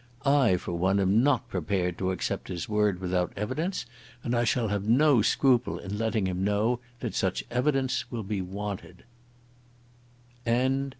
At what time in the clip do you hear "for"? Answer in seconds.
0.57-0.73